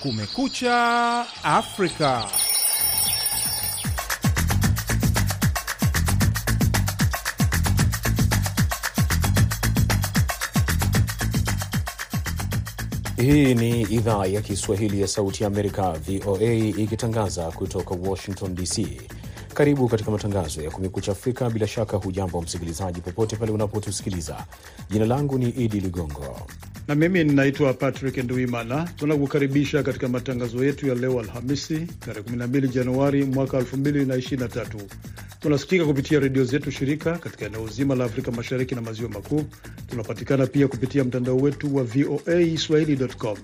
[0.00, 2.24] Kumekucha Afrika.
[13.16, 18.86] Hii ni idhaa ya Kiswahili ya Sauti ya Amerika, VOA, ikitangaza kutoka Washington DC.
[19.60, 21.50] Karibu katika matangazo ya Kumekucha Afrika.
[21.50, 24.46] Bila shaka, hujambo msikilizaji, popote pale unapotusikiliza.
[24.90, 26.40] Jina langu ni Idi Ligongo
[26.88, 28.88] na mimi ninaitwa Patrick Nduimana.
[28.96, 34.64] Tunakukaribisha katika matangazo yetu ya leo Alhamisi, tarehe 12 Januari mwaka 2023.
[35.40, 39.44] Tunasikika kupitia redio zetu shirika katika eneo zima la Afrika Mashariki na Maziwa Makuu.
[39.90, 43.36] Tunapatikana pia kupitia mtandao wetu wa VOA swahili.com.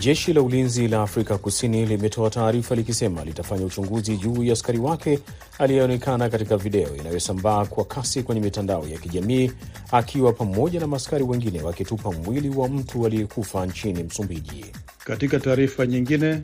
[0.00, 5.18] Jeshi la ulinzi la Afrika Kusini limetoa taarifa likisema litafanya uchunguzi juu ya askari wake
[5.58, 9.52] aliyeonekana katika video inayosambaa kwa kasi kwenye mitandao ya kijamii
[9.92, 14.64] akiwa pamoja na maaskari wengine wakitupa mwili wa mtu aliyekufa nchini Msumbiji.
[15.04, 16.42] Katika taarifa nyingine,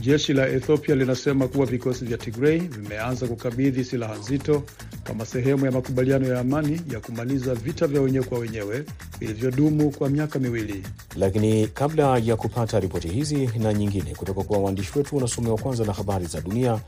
[0.00, 4.62] jeshi la Ethiopia linasema kuwa vikosi vya Tigrei vimeanza kukabidhi silaha nzito
[5.04, 8.84] kama sehemu ya makubaliano ya amani ya kumaliza vita vya wenyewe kwa wenyewe
[9.20, 10.82] vilivyodumu kwa miaka miwili.
[11.16, 15.92] Lakini kabla ya kupata ripoti hizi na nyingine kutoka kwa waandishi wetu, unasomewa kwanza na
[15.92, 16.80] habari za dunia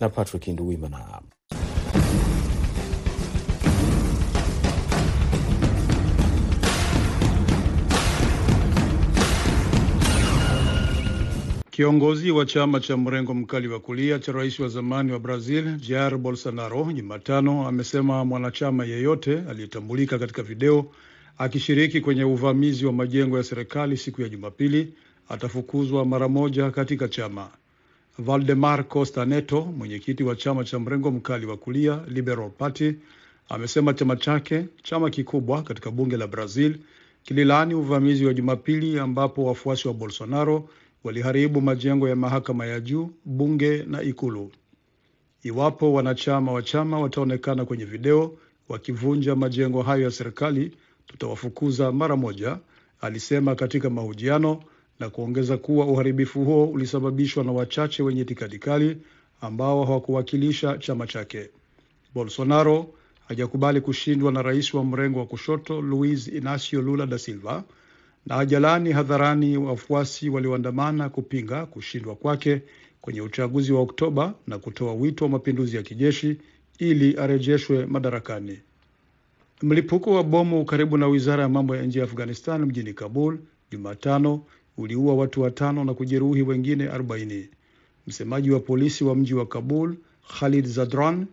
[0.00, 1.20] na Patrick Nduwimana.
[11.74, 16.16] Kiongozi wa chama cha mrengo mkali wa kulia cha rais wa zamani wa Brazil Jair
[16.18, 20.86] Bolsonaro Jumatano amesema mwanachama yeyote aliyetambulika katika video
[21.38, 24.92] akishiriki kwenye uvamizi wa majengo ya serikali siku ya Jumapili
[25.28, 27.48] atafukuzwa mara moja katika chama.
[28.18, 32.94] Valdemar Costa Neto, mwenyekiti wa chama cha mrengo mkali wa kulia Liberal Party,
[33.48, 36.76] amesema chama chake, chama kikubwa katika bunge la Brazil,
[37.22, 40.68] kililaani uvamizi wa Jumapili ambapo wafuasi wa Bolsonaro
[41.04, 44.50] waliharibu majengo ya mahakama ya juu, bunge na ikulu.
[45.42, 48.38] Iwapo wanachama wa chama wataonekana kwenye video
[48.68, 50.72] wakivunja majengo hayo ya serikali,
[51.06, 52.58] tutawafukuza mara moja,
[53.00, 54.62] alisema katika mahojiano
[55.00, 58.96] na kuongeza kuwa uharibifu huo ulisababishwa na wachache wenye itikadi kali
[59.40, 61.50] ambao hawakuwakilisha chama chake.
[62.14, 62.86] Bolsonaro
[63.28, 67.64] hajakubali kushindwa na rais wa mrengo wa kushoto Luiz Inacio Lula da Silva
[68.26, 72.62] na hajalani hadharani wafuasi walioandamana kupinga kushindwa kwake
[73.00, 76.36] kwenye uchaguzi wa Oktoba na kutoa wito wa mapinduzi ya kijeshi
[76.78, 78.58] ili arejeshwe madarakani.
[79.62, 83.38] Mlipuko wa bomu karibu na wizara ya mambo ya nje ya Afghanistan mjini Kabul
[83.70, 84.44] Jumatano
[84.76, 87.44] uliua watu watano na kujeruhi wengine 40.
[88.06, 89.96] Msemaji wa polisi wa mji wa Kabul
[90.38, 91.26] Khalid Zadran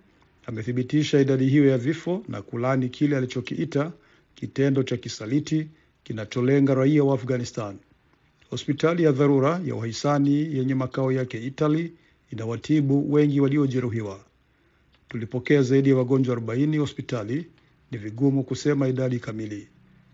[0.46, 3.91] amethibitisha idadi hiyo ya vifo na kulani kile alichokiita
[4.35, 5.68] kitendo cha kisaliti
[6.03, 7.78] kinacholenga raia wa Afghanistan.
[8.50, 11.94] Hospitali ya dharura ya wahisani yenye makao yake Italy
[12.31, 14.19] inawatibu wengi waliojeruhiwa.
[15.09, 17.45] Tulipokea zaidi ya wagonjwa 40 hospitali,
[17.91, 19.67] ni vigumu kusema idadi kamili.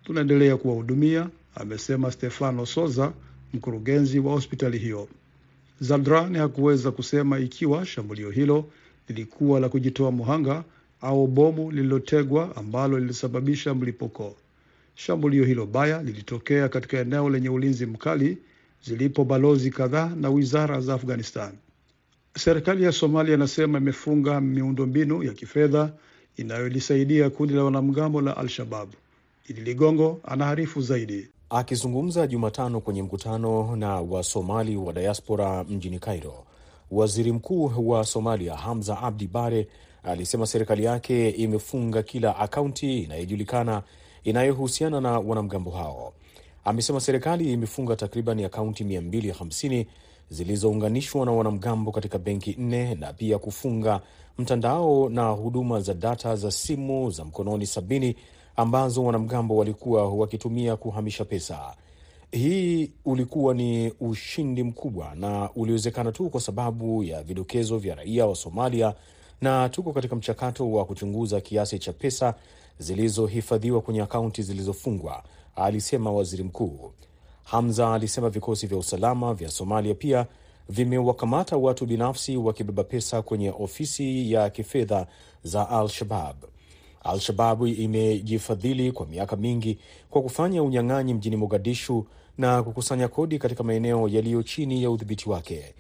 [0.04, 3.14] Tunaendelea kuwahudumia, amesema Stefano Soza,
[3.54, 5.08] mkurugenzi wa hospitali hiyo.
[5.80, 8.66] Zadran hakuweza kusema ikiwa shambulio hilo
[9.10, 10.64] lilikuwa la kujitoa muhanga
[11.02, 14.36] au bomu lililotegwa ambalo lilisababisha mlipuko.
[15.00, 18.38] Shambulio hilo baya lilitokea katika eneo lenye ulinzi mkali
[18.86, 21.52] zilipo balozi kadhaa na wizara za Afghanistan.
[22.38, 25.94] Serikali ya Somalia inasema imefunga miundombinu ya kifedha
[26.38, 28.90] inayolisaidia kundi la wanamgambo la Al-Shabab.
[29.50, 31.28] Idi Ligongo anaarifu zaidi.
[31.50, 36.44] Akizungumza Jumatano kwenye mkutano na Wasomali wa diaspora mjini Cairo,
[36.92, 39.68] waziri mkuu wa Somalia Hamza Abdi Bare
[40.04, 43.84] alisema serikali yake imefunga kila akaunti inayojulikana
[44.28, 46.14] inayohusiana na wanamgambo hao.
[46.66, 49.86] Amesema serikali imefunga takriban akaunti 250
[50.30, 54.02] zilizounganishwa na wanamgambo katika benki nne na pia kufunga
[54.38, 58.16] mtandao na huduma za data za simu za mkononi sabini
[58.56, 61.76] ambazo wanamgambo walikuwa wakitumia kuhamisha pesa.
[62.32, 68.36] Hii ulikuwa ni ushindi mkubwa na uliwezekana tu kwa sababu ya vidokezo vya raia wa
[68.36, 68.94] Somalia,
[69.42, 72.34] na tuko katika mchakato wa kuchunguza kiasi cha pesa
[72.80, 75.24] zilizohifadhiwa kwenye akaunti zilizofungwa,
[75.56, 76.92] alisema waziri mkuu.
[77.44, 80.26] Hamza alisema vikosi vya usalama vya Somalia pia
[80.70, 85.08] vimewakamata watu binafsi wakibeba pesa kwenye ofisi ya kifedha
[85.44, 86.36] za Al-Shabab.
[87.04, 89.78] Al-Shabab imejifadhili kwa miaka mingi
[90.10, 92.06] kwa kufanya unyang'anyi mjini Mogadishu
[92.38, 95.74] na kukusanya kodi katika maeneo yaliyo chini ya udhibiti wake.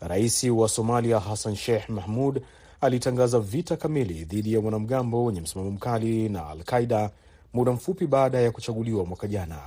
[0.00, 2.42] Rais wa Somalia Hassan Sheikh Mahmud
[2.82, 7.10] alitangaza vita kamili dhidi ya wanamgambo wenye msimamo mkali na Al-Qaida
[7.52, 9.58] muda mfupi baada ya kuchaguliwa mwaka jana.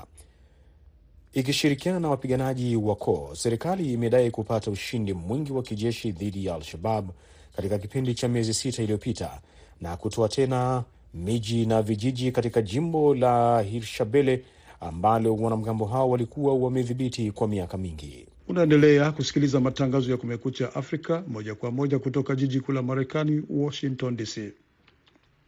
[1.33, 7.09] Ikishirikiana na wapiganaji wa koo, serikali imedai kupata ushindi mwingi wa kijeshi dhidi ya Al-Shabab
[7.55, 9.41] katika kipindi cha miezi sita iliyopita
[9.81, 10.83] na kutoa tena
[11.13, 14.43] miji na vijiji katika jimbo la Hirshabelle
[14.79, 18.27] ambalo wanamgambo hao walikuwa wamedhibiti kwa miaka mingi.
[18.47, 24.15] Unaendelea kusikiliza matangazo ya Kumekucha Afrika moja kwa moja kutoka jiji kuu la Marekani, Washington
[24.17, 24.53] DC.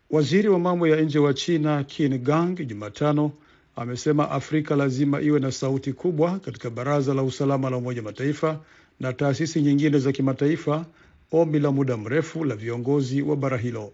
[0.10, 3.32] Waziri wa mambo ya nje wa China Qin Gang Jumatano
[3.76, 8.60] amesema Afrika lazima iwe na sauti kubwa katika Baraza la Usalama la Umoja Mataifa
[9.00, 10.86] na taasisi nyingine za kimataifa,
[11.32, 13.92] ombi la muda mrefu la viongozi wa bara hilo.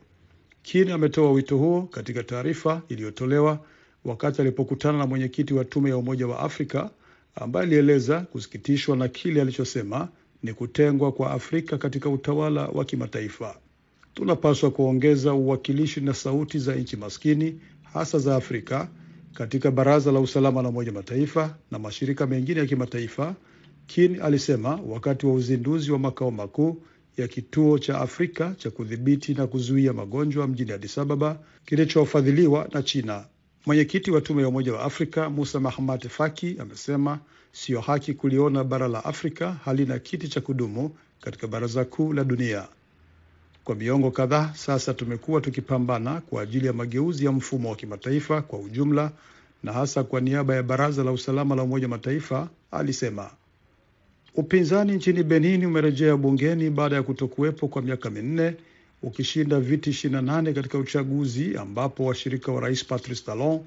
[0.61, 3.59] Qin ametoa wito huo katika taarifa iliyotolewa
[4.05, 6.89] wakati alipokutana na mwenyekiti wa tume ya Umoja wa Afrika
[7.35, 10.09] ambaye alieleza kusikitishwa na kile alichosema
[10.43, 13.57] ni kutengwa kwa Afrika katika utawala wa kimataifa.
[14.13, 17.59] Tunapaswa kuongeza uwakilishi na sauti za nchi maskini
[17.93, 18.89] hasa za Afrika
[19.33, 23.35] katika Baraza la Usalama la Umoja Mataifa na mashirika mengine ya kimataifa,
[23.87, 26.81] Kin alisema wakati wa uzinduzi wa makao makuu
[27.17, 33.25] ya kituo cha Afrika cha kudhibiti na kuzuia magonjwa mjini Addis Ababa kilichofadhiliwa na China.
[33.65, 37.19] Mwenyekiti wa tume ya Umoja wa Afrika Musa Mahamat Faki amesema
[37.51, 42.67] siyo haki kuliona bara la Afrika halina kiti cha kudumu katika Baraza Kuu la Dunia.
[43.63, 48.59] Kwa miongo kadhaa sasa tumekuwa tukipambana kwa ajili ya mageuzi ya mfumo wa kimataifa kwa
[48.59, 49.11] ujumla
[49.63, 53.29] na hasa kwa niaba ya Baraza la Usalama la Umoja Mataifa, alisema.
[54.35, 58.55] Upinzani nchini Benin umerejea bungeni baada ya kutokuwepo kwa miaka minne
[59.03, 63.59] ukishinda viti 28 katika uchaguzi ambapo washirika wa rais Patrice Talon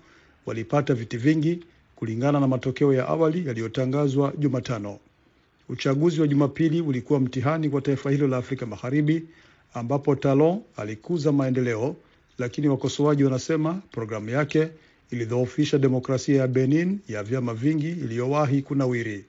[0.46, 1.64] walipata viti vingi
[1.96, 4.98] kulingana na matokeo ya awali yaliyotangazwa Jumatano.
[5.68, 9.24] Uchaguzi wa Jumapili ulikuwa mtihani kwa taifa hilo la Afrika Magharibi
[9.74, 11.96] ambapo Talon alikuza maendeleo,
[12.38, 14.68] lakini wakosoaji wanasema programu yake
[15.10, 19.24] ilidhoofisha demokrasia ya Benin ya vyama vingi iliyowahi kunawiri.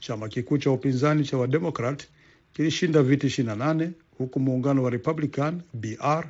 [0.00, 2.04] Chama kikuu cha upinzani cha Wademokrat
[2.52, 3.88] kilishinda viti 28
[4.18, 6.24] huku muungano wa Republican BR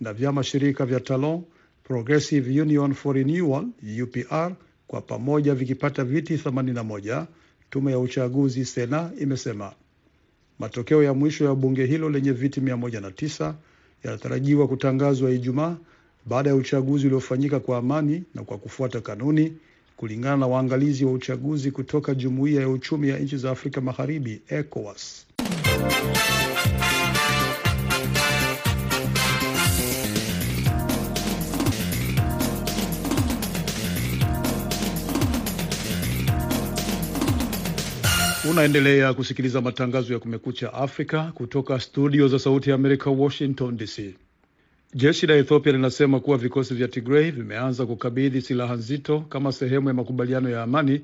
[0.00, 1.42] na vyama shirika vya Talon,
[1.84, 3.66] Progressive Union for Renewal
[4.02, 4.52] UPR
[4.86, 7.26] kwa pamoja vikipata viti 81.
[7.70, 9.72] Tume ya uchaguzi Sena imesema
[10.58, 13.54] matokeo ya mwisho ya bunge hilo lenye viti 109
[14.04, 15.76] yanatarajiwa kutangazwa Ijumaa
[16.26, 19.52] baada ya uchaguzi uliofanyika kwa amani na kwa kufuata kanuni,
[19.96, 25.26] kulingana na waangalizi wa uchaguzi kutoka Jumuiya ya Uchumi ya Nchi za Afrika Magharibi ECOWAS.
[38.50, 44.14] Unaendelea kusikiliza matangazo ya Kumekucha Afrika kutoka studio za Sauti ya Amerika, Washington DC.
[44.94, 49.94] Jeshi la Ethiopia linasema kuwa vikosi vya Tigrei vimeanza kukabidhi silaha nzito kama sehemu ya
[49.94, 51.00] makubaliano ya amani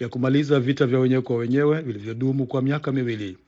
[0.00, 3.38] ya kumaliza vita vya wenyewe kwa wenyewe vilivyodumu kwa miaka miwili.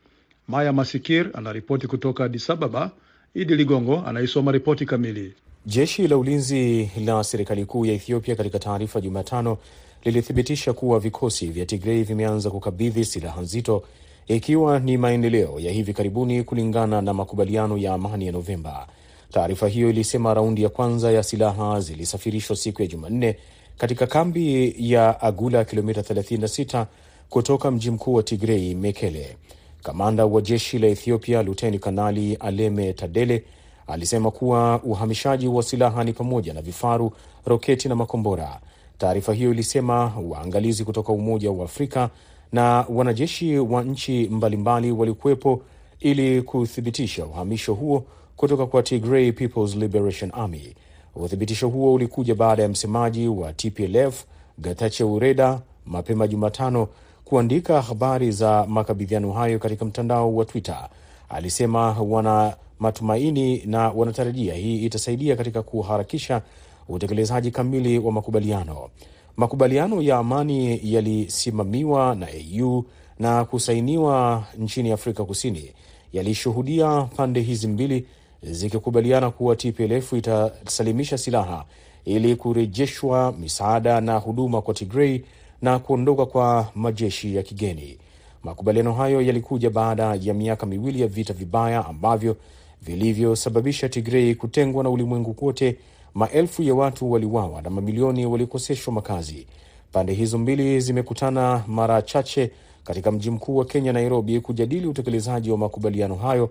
[0.48, 2.90] Maya Masikir anaripoti kutoka Addis Ababa.
[3.34, 5.32] Idi Ligongo anaisoma ripoti kamili.
[5.66, 9.58] Jeshi la ulinzi la serikali kuu ya Ethiopia katika taarifa Jumatano
[10.06, 13.82] lilithibitisha kuwa vikosi vya Tigrei vimeanza kukabidhi silaha nzito,
[14.26, 18.86] ikiwa ni maendeleo ya hivi karibuni kulingana na makubaliano ya amani ya Novemba.
[19.32, 23.36] Taarifa hiyo ilisema raundi ya kwanza ya silaha zilisafirishwa siku ya Jumanne
[23.78, 26.86] katika kambi ya Agula, kilomita 36
[27.30, 29.36] kutoka mji mkuu wa Tigrei, Mekele.
[29.82, 33.44] Kamanda wa jeshi la Ethiopia Luteni Kanali Aleme Tadele
[33.86, 37.12] alisema kuwa uhamishaji wa silaha ni pamoja na vifaru,
[37.46, 38.60] roketi na makombora.
[38.98, 42.10] Taarifa hiyo ilisema waangalizi kutoka Umoja wa Afrika
[42.52, 45.62] na wanajeshi wa nchi mbalimbali walikuwepo
[46.00, 48.04] ili kuthibitisha uhamisho huo
[48.36, 50.74] kutoka kwa Tigray People's Liberation Army.
[51.16, 54.24] Uthibitisho huo ulikuja baada ya msemaji wa TPLF
[54.58, 56.88] Getachew Reda mapema Jumatano
[57.24, 60.88] kuandika habari za makabidhiano hayo katika mtandao wa Twitter.
[61.28, 66.42] Alisema wana matumaini na wanatarajia hii itasaidia katika kuharakisha
[66.88, 68.88] utekelezaji kamili wa makubaliano.
[69.36, 72.84] Makubaliano ya amani yalisimamiwa na AU
[73.18, 75.72] na kusainiwa nchini Afrika Kusini
[76.12, 78.06] yalishuhudia pande hizi mbili
[78.42, 81.64] zikikubaliana kuwa TPLF itasalimisha silaha
[82.04, 85.24] ili kurejeshwa misaada na huduma kwa Tigrei
[85.62, 87.98] na kuondoka kwa majeshi ya kigeni.
[88.42, 92.36] Makubaliano hayo yalikuja baada ya miaka miwili ya vita vibaya ambavyo
[92.82, 95.76] vilivyosababisha Tigrei kutengwa na ulimwengu kote,
[96.16, 99.46] maelfu ya watu waliuawa na mamilioni walikoseshwa makazi.
[99.92, 102.50] Pande hizo mbili zimekutana mara chache
[102.84, 106.50] katika mji mkuu wa Kenya, Nairobi, kujadili utekelezaji wa makubaliano hayo.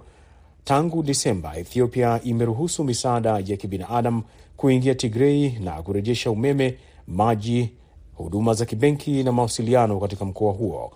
[0.64, 4.24] Tangu Desemba, Ethiopia imeruhusu misaada ya kibinadamu
[4.58, 7.70] kuingia Tigrei na kurejesha umeme, maji,
[8.14, 10.92] huduma za kibenki na mawasiliano katika mkoa huo.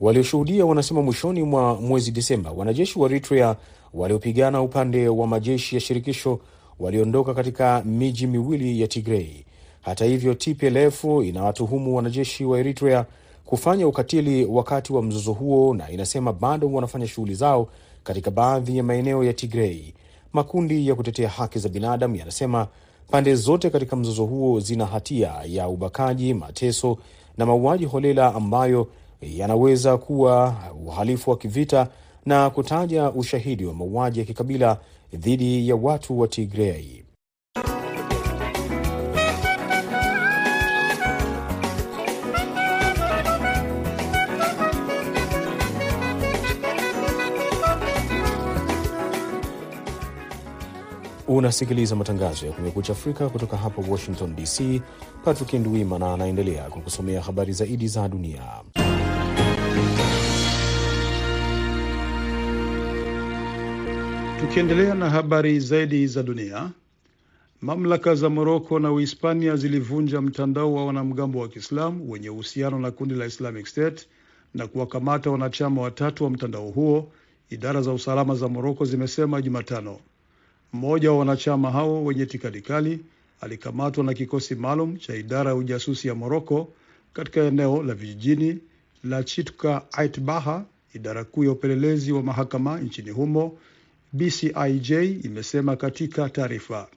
[0.00, 3.56] Walioshuhudia wanasema mwishoni mwa mwezi Desemba, wanajeshi wa Eritrea
[3.94, 6.40] waliopigana upande wa majeshi ya shirikisho
[6.80, 9.44] waliondoka katika miji miwili ya Tigrei.
[9.80, 13.06] Hata hivyo, TPLF inawatuhumu wanajeshi wa Eritrea
[13.44, 17.68] kufanya ukatili wakati wa mzozo huo na inasema bado wanafanya shughuli zao
[18.04, 19.94] katika baadhi ya maeneo ya Tigrei.
[20.32, 22.66] Makundi ya kutetea haki za binadamu yanasema
[23.10, 26.98] pande zote katika mzozo huo zina hatia ya ubakaji, mateso
[27.38, 28.88] na mauaji holela ambayo
[29.22, 31.88] yanaweza kuwa uhalifu wa kivita
[32.26, 34.78] na kutaja ushahidi wa mauaji ya kikabila
[35.12, 37.04] dhidi ya watu wa Tigrei.
[51.28, 54.82] Unasikiliza matangazo ya Kumekucha Afrika kutoka hapa Washington DC.
[55.24, 58.42] Patrick Ndwimana anaendelea kukusomea habari zaidi za dunia.
[64.42, 66.70] Tukiendelea na habari zaidi za dunia,
[67.60, 73.14] mamlaka za Moroko na Uhispania zilivunja mtandao wa wanamgambo wa Kiislamu wenye uhusiano na kundi
[73.14, 74.08] la Islamic State
[74.54, 77.12] na kuwakamata wanachama watatu wa mtandao huo,
[77.50, 79.98] idara za usalama za Moroko zimesema Jumatano.
[80.72, 83.00] Mmoja wa wanachama hao wenye itikadi kali
[83.40, 86.72] alikamatwa na kikosi maalum cha idara ya ujasusi ya Moroko
[87.12, 88.58] katika eneo la vijijini
[89.04, 93.58] la Chitka Aitbaha, idara kuu ya upelelezi wa mahakama nchini humo,
[94.12, 94.90] BCIJ
[95.24, 96.88] imesema katika taarifa.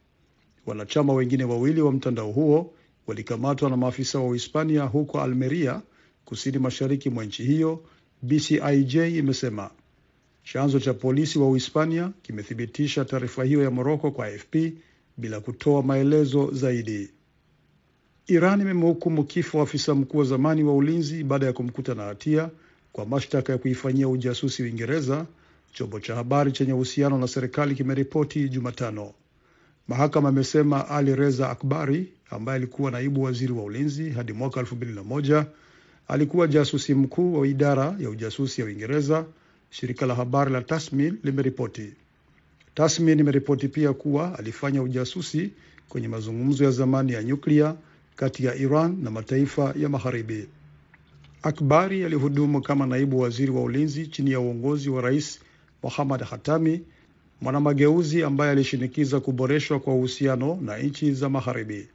[0.66, 2.74] Wanachama wengine wawili wa mtandao huo
[3.08, 5.82] walikamatwa na maafisa wa Uhispania huko Almeria,
[6.26, 7.84] kusini mashariki mwa nchi hiyo,
[8.22, 9.72] BCIJ imesema.
[10.44, 14.56] Chanzo cha polisi wa Uhispania kimethibitisha taarifa hiyo ya Moroko kwa AFP
[15.18, 17.10] bila kutoa maelezo zaidi.
[18.28, 22.50] Iran imemhukumu kifo afisa mkuu wa zamani wa ulinzi baada ya kumkuta na hatia
[22.92, 25.26] kwa mashtaka ya kuifanyia ujasusi Uingereza,
[25.76, 29.14] chombo cha habari chenye uhusiano na serikali kimeripoti Jumatano.
[29.88, 35.46] Mahakama imesema Ali Reza Akbari ambaye alikuwa naibu waziri wa ulinzi hadi mwaka 2001
[36.08, 39.26] alikuwa jasusi mkuu wa idara ya ujasusi ya Uingereza.
[39.70, 41.94] Shirika la habari la Tasmin limeripoti.
[42.76, 45.52] Tasmin imeripoti pia kuwa alifanya ujasusi
[45.90, 47.76] kwenye mazungumzo ya zamani ya nyuklia
[48.16, 50.48] kati ya Iran na mataifa ya Magharibi.
[51.42, 55.40] Akbari alihudumu kama naibu waziri wa ulinzi chini ya uongozi wa Rais
[55.86, 56.82] Mohammad Hatami,
[57.42, 61.88] mwanamageuzi ambaye alishinikiza kuboreshwa kwa uhusiano na nchi za Magharibi.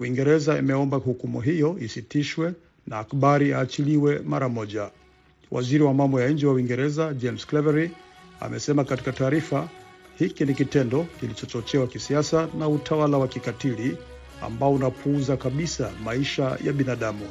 [0.00, 2.52] Uingereza imeomba hukumu hiyo isitishwe
[2.86, 4.90] na Akbari aachiliwe mara moja.
[5.50, 7.90] Waziri wa mambo ya nje wa Uingereza James Cleverly
[8.40, 9.68] amesema katika taarifa,
[10.18, 13.96] hiki ni kitendo kilichochochewa kisiasa na utawala wa kikatili
[14.42, 17.28] ambao unapuuza kabisa maisha ya binadamu.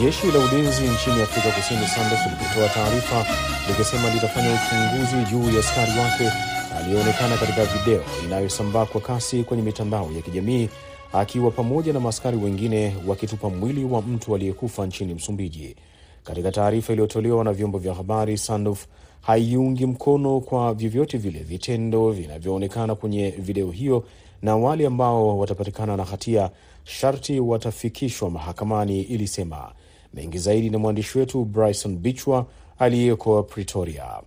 [0.00, 3.26] Jeshi la ulinzi nchini Afrika Kusini SANDF lilitoa taarifa
[3.68, 6.30] likisema litafanya uchunguzi juu ya askari wake
[6.78, 10.68] aliyeonekana katika video inayosambaa kwa kasi kwenye mitandao ya kijamii
[11.12, 15.76] akiwa pamoja na maaskari wengine wakitupa mwili wa mtu aliyekufa nchini Msumbiji.
[16.24, 18.86] Katika taarifa iliyotolewa na vyombo vya habari, SANDF
[19.20, 24.04] haiungi mkono kwa vyovyote vile vitendo vinavyoonekana kwenye video hiyo,
[24.42, 26.50] na wale ambao watapatikana na hatia
[26.84, 29.72] sharti watafikishwa mahakamani, ilisema.
[30.16, 32.46] Mengi zaidi na mwandishi wetu Bryson Bichwa
[32.78, 34.22] aliyeko Pretoria.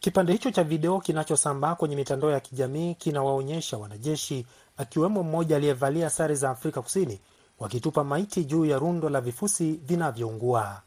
[0.00, 6.34] Kipande hicho cha video kinachosambaa kwenye mitandao ya kijamii kinawaonyesha wanajeshi akiwemo mmoja aliyevalia sare
[6.34, 7.20] za Afrika Kusini
[7.58, 10.82] wakitupa maiti juu ya rundo la vifusi vinavyoungua.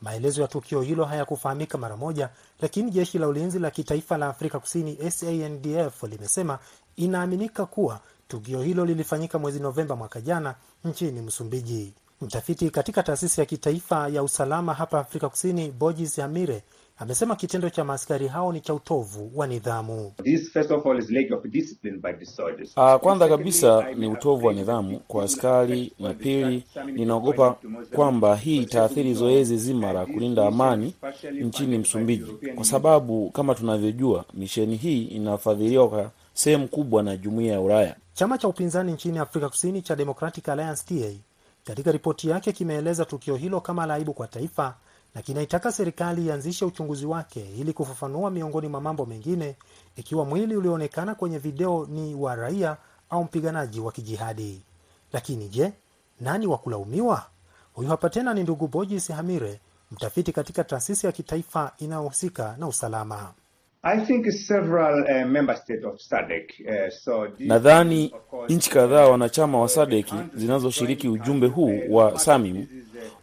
[0.00, 2.30] Maelezo ya tukio hilo hayakufahamika mara moja,
[2.60, 6.58] lakini jeshi la ulinzi la kitaifa la Afrika Kusini SANDF limesema
[6.96, 10.54] inaaminika kuwa tukio hilo lilifanyika mwezi Novemba mwaka jana
[10.84, 11.94] nchini Msumbiji.
[12.20, 16.62] Mtafiti katika taasisi ya kitaifa ya usalama hapa Afrika Kusini, Bojis Hamire
[16.98, 20.12] amesema kitendo cha maaskari hao ni cha utovu wa nidhamu.
[22.76, 27.56] Uh, kwanza kabisa ni utovu wa nidhamu kwa askari, na pili, ninaogopa
[27.94, 30.94] kwamba hii itaathiri zoezi zima la kulinda amani
[31.32, 37.60] nchini Msumbiji, kwa sababu kama tunavyojua misheni hii inafadhiliwa kwa sehemu kubwa na jumuiya ya
[37.60, 37.96] Ulaya.
[38.14, 41.27] Chama cha upinzani nchini Afrika Kusini cha Democratic Alliance TA
[41.68, 44.74] katika ripoti yake kimeeleza tukio hilo kama la aibu kwa taifa
[45.14, 49.56] na kinaitaka serikali ianzishe uchunguzi wake ili kufafanua miongoni mwa mambo mengine
[49.96, 52.76] ikiwa mwili ulioonekana kwenye video ni wa raia
[53.10, 54.62] au mpiganaji wa kijihadi.
[55.12, 55.72] Lakini je,
[56.20, 57.26] nani wa kulaumiwa?
[57.72, 59.60] Huyu hapa tena ni ndugu Bojis Hamire,
[59.90, 63.32] mtafiti katika taasisi ya kitaifa inayohusika na usalama.
[63.90, 68.14] I think several uh, member state of SADC, uh, Nadhani
[68.48, 72.66] nchi kadhaa wanachama wa sadeki zinazoshiriki ujumbe huu wa SAMIM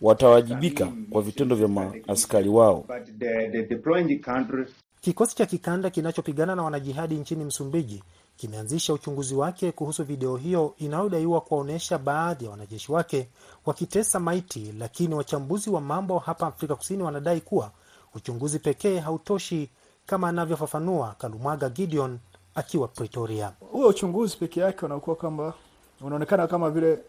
[0.01, 2.85] watawajibika kwa vitendo vya maaskari wao.
[2.87, 4.65] but the, the deploying country
[5.01, 8.03] Kikosi cha kikanda kinachopigana na wanajihadi nchini Msumbiji
[8.37, 13.27] kimeanzisha uchunguzi wake kuhusu video hiyo inayodaiwa kuwaonyesha baadhi ya wanajeshi wake
[13.65, 17.71] wakitesa maiti, lakini wachambuzi wa mambo hapa Afrika Kusini wanadai kuwa
[18.15, 19.69] uchunguzi pekee hautoshi,
[20.05, 22.19] kama anavyofafanua Kalumwaga Gideon
[22.55, 23.51] akiwa Pretoria.
[23.71, 25.53] huo uchunguzi peke yake unakuwa kwamba
[26.01, 26.99] unaonekana kama vile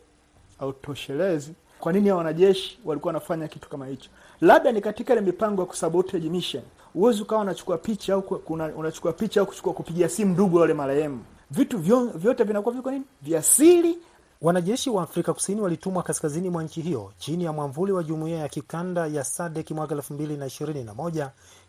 [0.59, 1.53] hautoshelezi.
[1.81, 4.11] Kwa nini hao wanajeshi walikuwa wanafanya kitu kama hicho?
[4.41, 6.63] Labda ni katika ile mipango ya kusabotage mission.
[6.95, 11.25] Uwezi ukawa unachukua picha au kuna, unachukua picha au kuchukua kupigia simu ndugu wale marehemu.
[11.51, 13.99] Vitu vyo, vyote vinakuwa viko nini vya siri.
[14.43, 18.49] Wanajeshi wa Afrika Kusini walitumwa kaskazini mwa nchi hiyo chini ya mwamvuli wa jumuiya ya
[18.49, 21.29] kikanda ya SADC mwaka 2021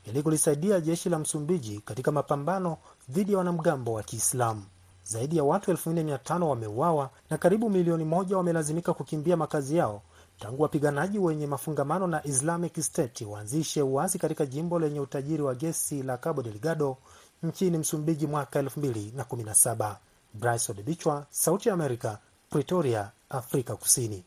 [0.09, 2.77] ili kulisaidia jeshi la Msumbiji katika mapambano
[3.09, 4.63] dhidi ya wanamgambo wa Kiislamu.
[5.03, 10.01] Zaidi ya watu 1500 wameuawa na karibu milioni moja wamelazimika kukimbia makazi yao
[10.39, 16.03] tangu wapiganaji wenye mafungamano na Islamic State waanzishe uasi katika jimbo lenye utajiri wa gesi
[16.03, 16.97] la Cabo Delgado
[17.43, 19.95] nchini Msumbiji mwaka 2017.
[20.33, 22.17] Bryce Odebichwa, Sauti ya Amerika,
[22.49, 24.23] Pretoria, Afrika Kusini.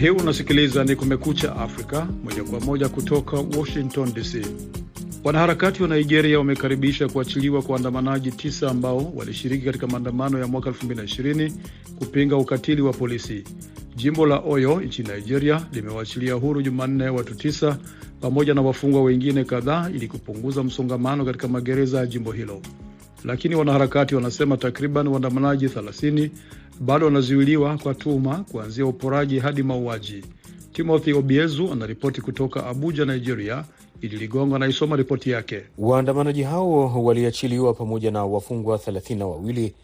[0.00, 4.46] Hii unasikiliza ni Kumekucha Afrika moja kwa moja kutoka Washington DC.
[5.24, 11.52] Wanaharakati wa Nigeria wamekaribisha kuachiliwa kwa waandamanaji tisa ambao walishiriki katika maandamano ya mwaka 2020
[11.98, 13.44] kupinga ukatili wa polisi.
[13.96, 17.78] Jimbo la Oyo nchini Nigeria limewaachilia huru Jumanne watu tisa
[18.20, 22.62] pamoja na wafungwa wengine kadhaa ili kupunguza msongamano katika magereza ya jimbo hilo,
[23.24, 26.30] lakini wanaharakati wanasema takriban waandamanaji 30
[26.80, 30.24] bado wanazuiliwa kwa tuhuma kuanzia uporaji hadi mauaji.
[30.72, 33.64] Timothy Obiezu anaripoti kutoka Abuja, Nigeria.
[34.00, 35.62] Ili Ligongo anaisoma ripoti yake.
[35.78, 39.74] Waandamanaji hao waliachiliwa pamoja na wafungwa thelathini na wawili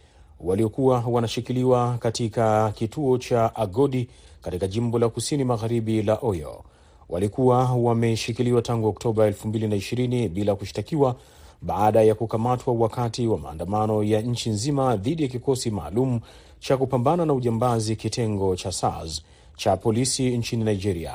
[0.40, 4.08] waliokuwa wanashikiliwa katika kituo cha Agodi
[4.42, 6.64] katika jimbo la kusini magharibi la Oyo.
[7.08, 11.16] Walikuwa wameshikiliwa tangu Oktoba 2020 bila kushtakiwa
[11.62, 16.20] baada ya kukamatwa wakati wa maandamano ya nchi nzima dhidi ya kikosi maalum
[16.58, 19.22] cha kupambana na ujambazi kitengo cha SARS
[19.56, 21.14] cha polisi nchini Nigeria.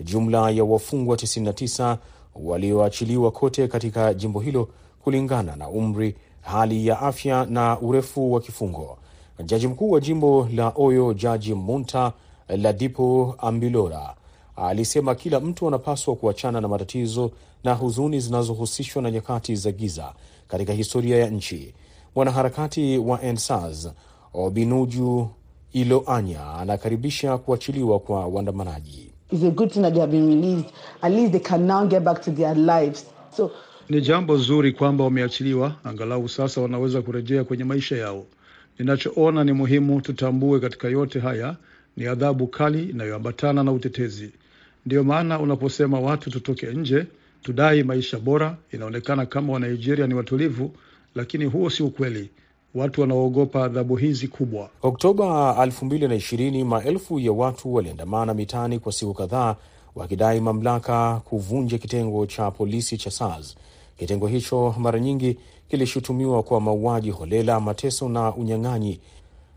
[0.00, 1.96] Jumla ya wafungwa 99
[2.34, 4.68] walioachiliwa kote katika jimbo hilo
[5.04, 8.98] kulingana na umri, hali ya afya na urefu wa kifungo.
[9.44, 12.12] Jaji mkuu wa jimbo la Oyo, Jaji Munta
[12.48, 14.14] Ladipo Ambilora,
[14.56, 17.30] alisema kila mtu anapaswa kuachana na matatizo
[17.64, 20.12] na huzuni zinazohusishwa na nyakati za giza
[20.48, 21.74] katika historia ya nchi.
[22.14, 23.88] Mwanaharakati wa ENSAS
[24.34, 25.28] Obinuju
[25.72, 29.10] Iloanya anakaribisha kuachiliwa kwa waandamanaji.
[29.32, 30.70] It's a good thing that they have been released.
[31.02, 33.06] At least they can now get back to their lives.
[33.36, 33.50] So
[33.88, 38.24] Ni jambo zuri kwamba wameachiliwa, angalau sasa wanaweza kurejea kwenye maisha yao.
[38.78, 41.56] Ninachoona ni muhimu tutambue katika yote haya
[41.96, 44.30] ni adhabu kali inayoambatana na utetezi.
[44.86, 47.06] Ndiyo maana unaposema watu tutoke nje,
[47.42, 50.72] tudai maisha bora, inaonekana kama Wanigeria ni watulivu,
[51.14, 52.30] lakini huo si ukweli.
[52.74, 54.68] Watu wanaoogopa adhabu hizi kubwa.
[54.82, 59.56] Oktoba 2020 maelfu ya watu waliandamana mitaani kwa siku kadhaa
[59.94, 63.56] wakidai mamlaka kuvunja kitengo cha polisi cha SARS.
[63.98, 65.36] Kitengo hicho mara nyingi
[65.68, 69.00] kilishutumiwa kwa mauaji holela, mateso na unyang'anyi.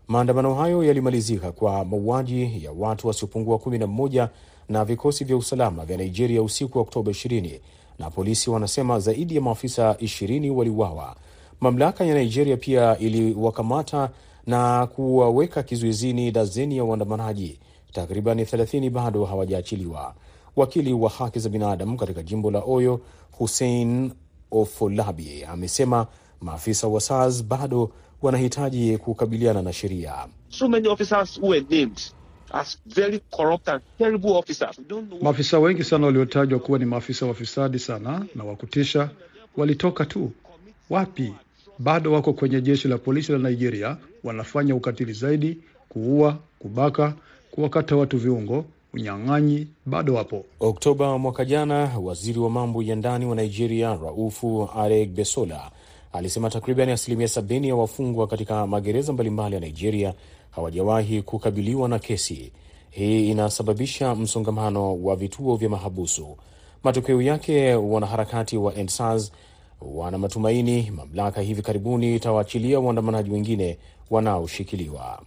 [0.08, 4.28] Maandamano hayo yalimalizika kwa mauaji ya watu wasiopungua 11
[4.68, 7.60] na vikosi vya usalama vya Nigeria usiku wa Oktoba 20
[7.98, 11.16] na polisi wanasema zaidi ya maafisa 20 waliuawa.
[11.60, 14.10] Mamlaka ya Nigeria pia iliwakamata
[14.46, 17.58] na kuwaweka kizuizini dazeni ya waandamanaji.
[17.92, 20.14] Takribani 30 bado hawajaachiliwa.
[20.56, 23.00] Wakili wa haki za binadamu katika jimbo la Oyo,
[23.32, 24.12] Hussein
[24.50, 26.06] Ofolabi, amesema
[26.40, 27.90] maafisa wa SARS bado
[28.22, 30.14] wanahitaji kukabiliana na sheria.
[30.50, 32.00] so many officers who were named
[32.50, 34.76] as very corrupt and terrible officers.
[34.88, 35.02] Know.
[35.22, 39.10] Maafisa wengi sana waliotajwa kuwa ni maafisa wafisadi sana na wa kutisha
[39.56, 40.30] walitoka tu.
[40.90, 41.34] Wapi?
[41.78, 47.14] Bado wako kwenye jeshi la polisi la Nigeria, wanafanya ukatili zaidi, kuua, kubaka,
[47.50, 48.64] kuwakata watu viungo,
[48.94, 50.44] unyang'anyi bado wapo.
[50.60, 55.70] Oktoba mwaka jana, waziri wa mambo ya ndani wa Nigeria Raufu Aregbesola
[56.12, 60.14] alisema takriban asilimia sabini ya wafungwa katika magereza mbalimbali ya Nigeria
[60.50, 62.52] hawajawahi kukabiliwa na kesi.
[62.90, 66.36] Hii inasababisha msongamano wa vituo vya mahabusu.
[66.84, 69.32] Matokeo yake, wanaharakati wa EndSARS
[69.80, 73.78] wana matumaini mamlaka hivi karibuni itawaachilia waandamanaji wengine
[74.10, 75.22] wanaoshikiliwa.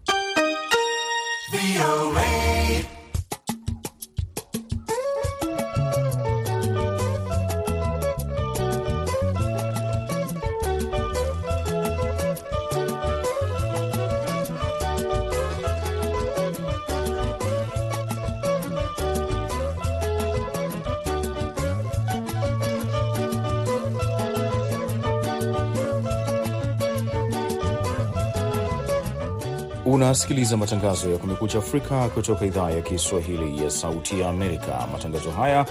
[29.92, 34.88] Unasikiliza matangazo ya Kumekucha Afrika kutoka idhaa ya Kiswahili ya Sauti ya Amerika.
[34.92, 35.66] Matangazo haya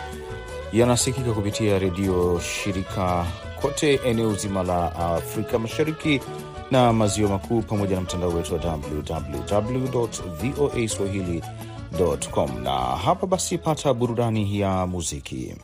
[0.73, 3.27] yanasikika kupitia redio shirika
[3.63, 6.21] kote eneo zima la Afrika Mashariki
[6.71, 10.09] na Maziwa Makuu, pamoja na mtandao wetu wa www
[10.57, 12.63] voa swahili.com.
[12.63, 15.55] Na hapa basi, pata burudani ya muziki.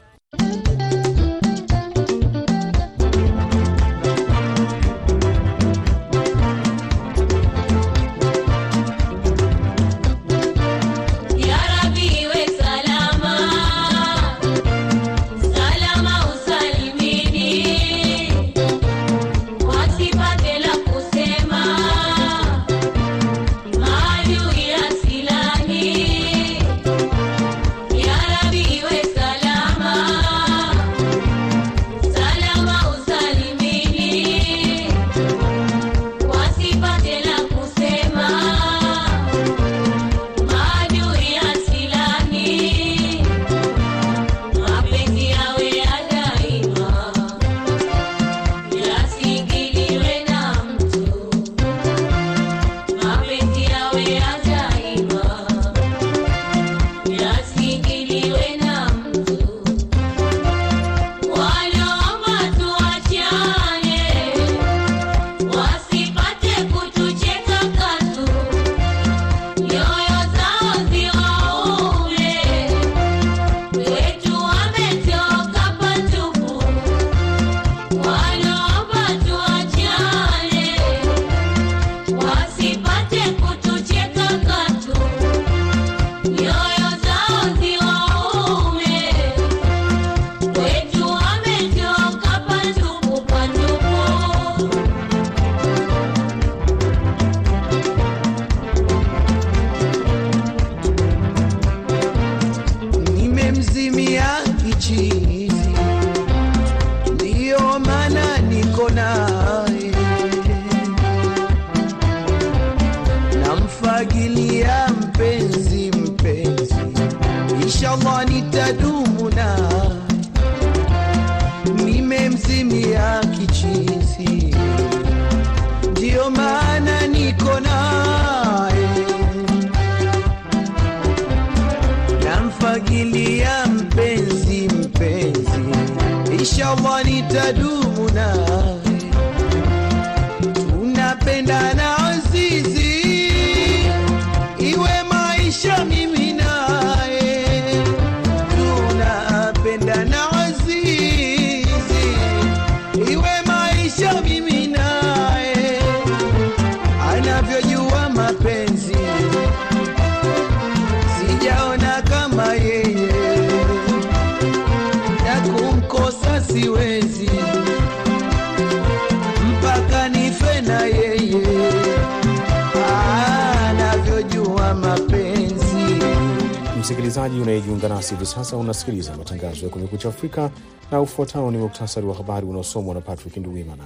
[177.17, 180.51] Msikilizaji unayejiunga nasi hivi sasa, unasikiliza matangazo ya Kumekucha Afrika
[180.91, 183.85] na ufuatao ni muktasari wa habari unaosomwa na Patrick Nduwimana.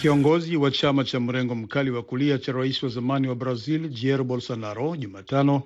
[0.00, 4.22] Kiongozi wa chama cha mrengo mkali wa kulia cha rais wa zamani wa Brazil Jair
[4.22, 5.62] Bolsonaro Jumatano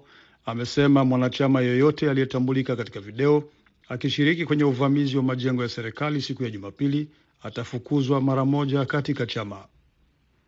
[0.47, 3.45] amesema mwanachama yeyote aliyetambulika katika video
[3.89, 7.09] akishiriki kwenye uvamizi wa majengo ya serikali siku ya Jumapili
[7.43, 9.65] atafukuzwa mara moja katika chama.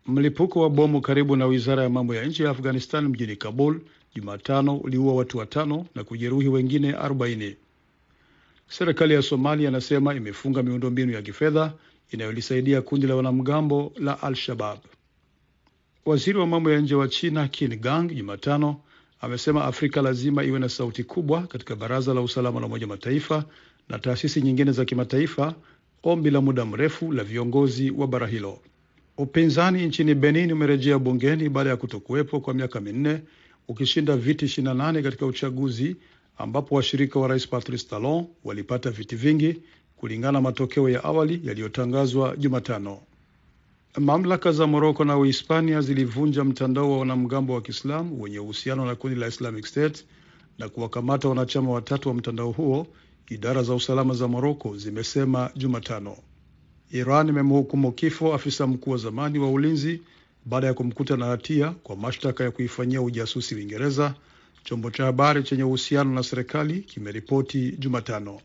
[0.09, 3.81] Mlipuko wa bomu karibu na wizara ya mambo ya nje ya Afghanistan mjini Kabul
[4.15, 7.55] Jumatano uliua watu watano na kujeruhi wengine 40.
[8.69, 11.73] Serikali ya Somalia inasema imefunga miundombinu ya kifedha
[12.11, 14.79] inayolisaidia kundi la wanamgambo la Al-Shabab.
[16.05, 18.81] Waziri wa mambo ya nje wa China Qin Gang Jumatano
[19.21, 23.45] amesema Afrika lazima iwe na sauti kubwa katika Baraza la Usalama la Umoja Mataifa
[23.89, 25.55] na taasisi nyingine za kimataifa,
[26.03, 28.59] ombi la muda mrefu la viongozi wa bara hilo.
[29.19, 33.21] Upinzani nchini Benin umerejea bungeni baada ya kutokuwepo kwa miaka minne,
[33.67, 35.95] ukishinda viti 28 katika uchaguzi
[36.37, 39.61] ambapo washirika wa rais Patrice Talon walipata viti vingi
[39.95, 42.99] kulingana na matokeo ya awali yaliyotangazwa Jumatano.
[43.97, 49.19] Mamlaka za Moroko na Uhispania zilivunja mtandao wa wanamgambo wa Kiislamu wenye uhusiano na kundi
[49.19, 50.05] la Islamic State
[50.59, 52.87] na kuwakamata wanachama watatu wa mtandao huo,
[53.29, 56.17] idara za usalama za Moroko zimesema Jumatano.
[56.91, 60.01] Iran imemhukumu kifo afisa mkuu wa zamani wa ulinzi
[60.45, 64.13] baada ya kumkuta na hatia kwa mashtaka ya kuifanyia ujasusi Uingereza,
[64.63, 68.39] chombo cha habari chenye uhusiano na serikali kimeripoti Jumatano.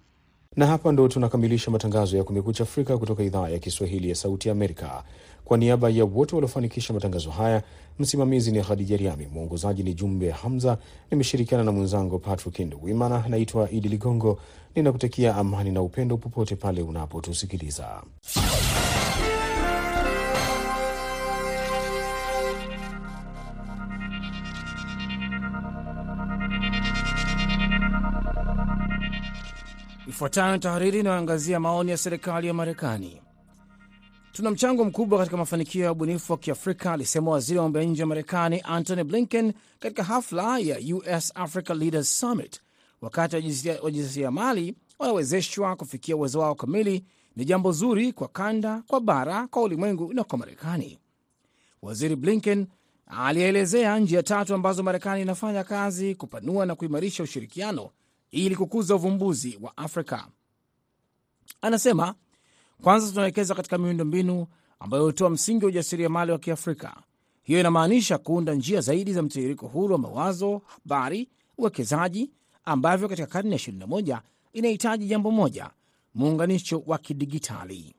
[0.56, 5.04] Na hapa ndo tunakamilisha matangazo ya Kumekucha Afrika kutoka idhaa ya Kiswahili ya Sauti Amerika.
[5.44, 7.62] Kwa niaba ya wote waliofanikisha matangazo haya,
[7.98, 10.78] msimamizi ni Khadija Riami, mwongozaji ni Jumbe Hamza.
[11.10, 13.24] Nimeshirikiana na mwenzangu Patrick Nduwimana.
[13.28, 14.38] Naitwa Idi Ligongo,
[14.74, 18.02] ninakutakia amani na upendo popote pale unapotusikiliza.
[30.08, 33.20] Ifuatayo tahariri inayoangazia maoni ya serikali ya Marekani.
[34.34, 38.02] Tuna mchango mkubwa katika mafanikio ya ubunifu wa Kiafrika, alisema waziri wa mambo ya nje
[38.02, 42.60] wa Marekani Antony Blinken katika hafla ya US Africa Leaders Summit.
[43.00, 43.36] Wakati
[43.82, 47.04] wajasiriamali wanawezeshwa kufikia uwezo wao kamili,
[47.36, 50.98] ni jambo zuri kwa kanda, kwa bara, kwa ulimwengu na kwa Marekani.
[51.82, 52.66] Waziri Blinken
[53.06, 57.90] alielezea njia tatu ambazo Marekani inafanya kazi kupanua na kuimarisha ushirikiano
[58.30, 60.28] ili kukuza uvumbuzi wa Afrika.
[61.62, 62.14] Anasema
[62.82, 64.46] kwanza, tunawekeza katika miundo mbinu
[64.80, 66.96] ambayo hutoa msingi wa ujasiriamali wa Kiafrika.
[67.42, 72.30] Hiyo inamaanisha kuunda njia zaidi za mtiririko huru wa mawazo, habari, uwekezaji,
[72.64, 74.20] ambavyo katika karne ya 21
[74.52, 75.70] inahitaji jambo moja,
[76.14, 77.94] muunganisho wa kidigitali.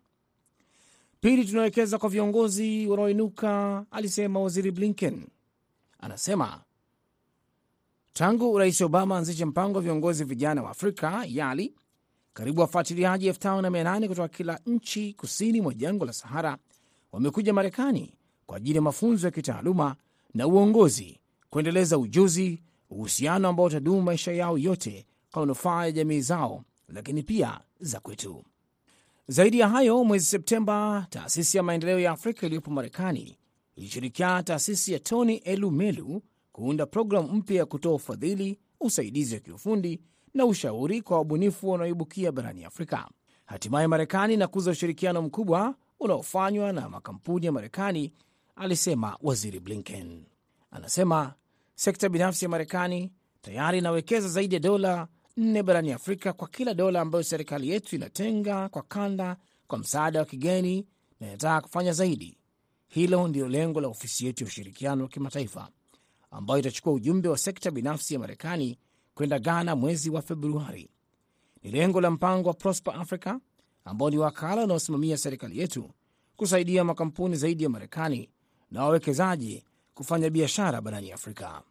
[1.21, 5.27] Pili, tunawekeza kwa viongozi wanaoinuka, alisema waziri Blinken.
[5.99, 6.61] Anasema
[8.13, 11.73] tangu Rais Obama anzishe mpango wa viongozi vijana wa Afrika YALI,
[12.35, 16.57] karibu wafuatiliaji 5800 kutoka kila nchi kusini mwa jangwa la Sahara
[17.11, 18.13] wamekuja Marekani
[18.45, 19.95] kwa ajili ya mafunzo ya kitaaluma
[20.33, 21.19] na uongozi,
[21.49, 27.59] kuendeleza ujuzi, uhusiano ambao utadumu maisha yao yote kwa manufaa ya jamii zao, lakini pia
[27.79, 28.43] za kwetu.
[29.27, 33.37] Zaidi ya hayo, mwezi Septemba, taasisi ya maendeleo ya Afrika iliyopo Marekani
[33.75, 36.21] ilishirikiana taasisi ya Tony Elumelu
[36.51, 40.01] kuunda programu mpya ya kutoa ufadhili, usaidizi wa kiufundi
[40.35, 43.09] na ushauri kwa wabunifu wanaoibukia barani Afrika.
[43.45, 48.13] Hatimaye Marekani inakuza ushirikiano mkubwa unaofanywa na makampuni ya Marekani,
[48.55, 50.23] alisema waziri Blinken.
[50.71, 51.33] Anasema
[51.75, 57.01] sekta binafsi ya Marekani tayari inawekeza zaidi ya dola nne barani Afrika kwa kila dola
[57.01, 60.87] ambayo serikali yetu inatenga kwa kanda kwa msaada wa kigeni,
[61.19, 62.37] na inataka kufanya zaidi.
[62.87, 65.69] Hilo ndilo lengo la ofisi yetu ya ushirikiano wa kimataifa
[66.31, 68.77] ambayo itachukua ujumbe wa sekta binafsi ya Marekani
[69.15, 70.89] kwenda Ghana mwezi wa Februari.
[71.63, 73.35] Ni lengo la mpango wa Prosper Africa
[73.85, 75.89] ambao ni wakala unaosimamia serikali yetu
[76.35, 78.29] kusaidia makampuni zaidi ya Marekani
[78.71, 81.61] na wawekezaji kufanya biashara barani Afrika.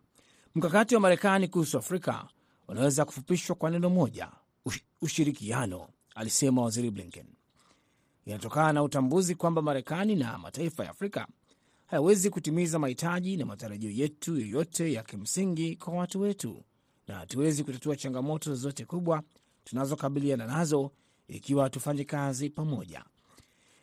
[0.54, 2.28] Mkakati wa Marekani kuhusu Afrika
[2.68, 4.28] unaweza kufupishwa kwa neno moja,
[5.02, 7.26] ushirikiano, alisema waziri Blinken.
[8.26, 11.26] Inatokana na utambuzi kwamba Marekani na mataifa ya Afrika
[11.86, 16.64] hayawezi kutimiza mahitaji na matarajio yetu yoyote ya kimsingi kwa watu wetu,
[17.08, 19.22] na hatuwezi kutatua changamoto zozote kubwa
[19.64, 20.90] tunazokabiliana nazo
[21.28, 23.04] ikiwa hatufanyi kazi pamoja.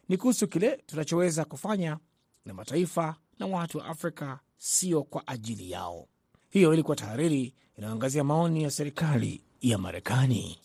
[0.10, 1.98] Ni kuhusu kile tunachoweza kufanya
[2.46, 6.08] na mataifa na watu wa Afrika, sio kwa ajili yao.
[6.50, 10.60] Hiyo ilikuwa tahariri inayoangazia maoni ya serikali ya Marekani.